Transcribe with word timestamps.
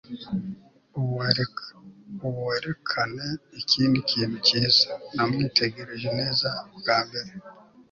ubu 0.97 2.39
werekane 2.47 3.27
ikindi 3.61 3.97
kintu 4.11 4.37
cyiza. 4.47 4.89
namwitegereje 5.15 6.09
neza 6.19 6.49
bwa 6.77 6.97
mbere 7.07 7.31